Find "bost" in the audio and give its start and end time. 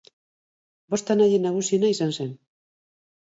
0.93-1.11